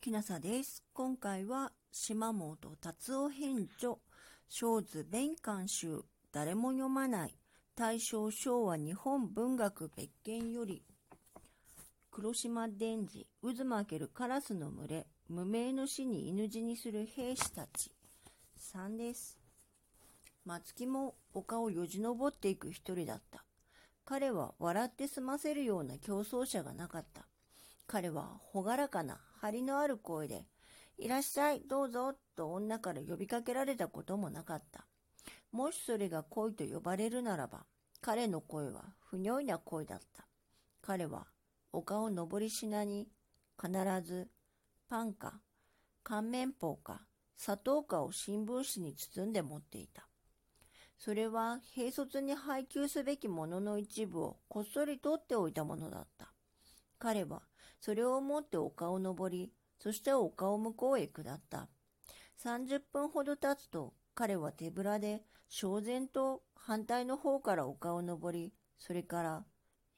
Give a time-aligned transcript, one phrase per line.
[0.00, 0.82] きなさです。
[0.94, 3.96] 今回は島本達夫編著、
[4.48, 7.36] 小図弁監修、誰も読まない、
[7.76, 10.82] 大正昭和日本文学別件より、
[12.10, 17.92] 黒島伝次、渦巻けるカラスの群れ、無名の死に犬死にする兵士たち。
[18.58, 19.38] 3です。
[20.46, 23.44] 松木も丘をよじ登っていく一人だった。
[24.06, 27.29] 彼は笑って済ませるような競争者がなかった。
[27.92, 30.46] 彼は朗らかな張りのある声で、
[30.96, 34.86] いらっしゃい、どうぞ、と女から呼びかけられたこともなかった。
[35.50, 37.66] もしそれが恋と呼ばれるならば、
[38.00, 40.24] 彼の声は不如意な声だった。
[40.80, 41.26] 彼は
[41.72, 43.08] 丘を登りしなに、
[43.60, 43.72] 必
[44.04, 44.28] ず
[44.88, 45.40] パンか、
[46.04, 47.00] 乾麺棒か、
[47.36, 50.06] 砂糖かを新聞紙に包んで持っていた。
[50.96, 56.29] それは軽率に配給すべきものの一部をこっそり取っておいたものだった。
[57.00, 57.42] 彼は
[57.80, 61.68] それを持って丘を登り、そして丘を向こうへ下った。
[62.36, 69.44] 30分ほど経つと、彼は手ぶらで、焦然と反対の方から丘を登り、それから、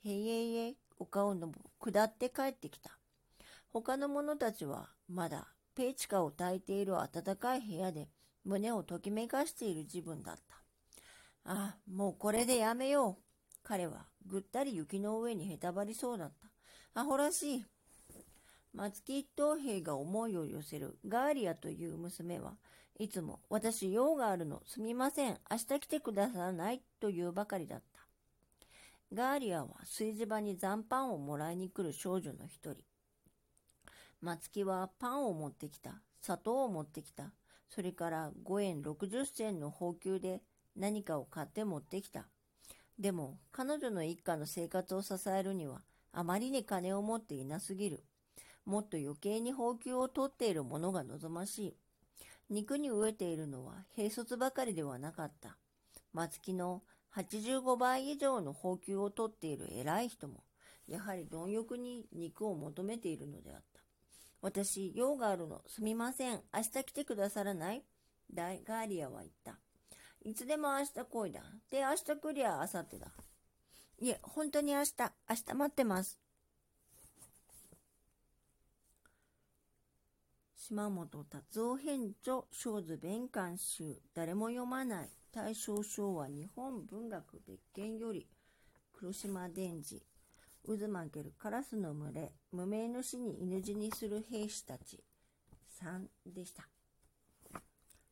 [0.05, 1.37] へいえいへ丘を
[1.81, 2.99] 下って帰ってきた。
[3.73, 8.09] 他の者たちは、まだ、ペーチカを焚いている暖かい部屋で、
[8.45, 10.57] 胸をときめかしている自分だった。
[11.45, 13.23] ああ、もうこれでやめよう。
[13.65, 16.52] 彼はぐったり雪の上にへたばりそうだった。
[16.95, 17.65] アホらしい。
[18.75, 22.53] 松木一等兵が思いを寄せるガーリアという娘は
[22.99, 28.01] いつも私用があるのすみません明日来てくださらないというばかりだった。
[29.15, 32.77] ガーリアは炊事場に残飯をもらいに来る少女の一人。
[34.21, 36.03] 松木はパンを持ってきた。
[36.21, 37.33] 砂糖を持ってきた。
[37.71, 40.43] それから5円60銭の補給で
[40.77, 42.27] 何かを買って持ってきた。
[42.99, 45.81] でも彼女の一家の生活を支えるには
[46.13, 48.05] あまりに金を持っていなすぎる。
[48.65, 51.77] もっと余計に補給をとっているものが望ましい。
[52.51, 55.57] 肉に飢えているのは兵卒ばかりではなかった。
[56.13, 56.83] 松木の
[57.15, 60.45] 85倍以上の補給をとっている偉い人も、
[60.87, 63.81] やはり貪欲に肉を求めているのであった。
[64.43, 65.63] 私、用があるの。
[65.67, 66.41] すみません。
[66.53, 67.83] 明日来てくださらない？
[68.33, 69.59] ダイガーリアは言った。
[70.25, 71.43] いつでも明日来いだ。
[71.71, 73.13] で、明日来りゃ明後日だ。
[74.03, 74.95] いえ、本当に明日、
[75.31, 76.19] 明日待ってます。
[80.57, 88.27] 島本達夫編著、小図弁官集、誰も読まない、大正昭和日本文学別件より、
[88.93, 90.03] 黒島伝次、
[90.67, 94.99] 渦巻けるカラスの群れ、無名の死に犬死にする兵士たち、
[95.81, 96.67] 3でした。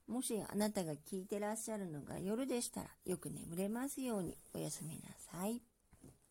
[0.07, 4.39] もしあなたが聞いてらっしゃるのが夜でしたら、よく眠れますように。
[4.55, 5.61] おやすみなさい。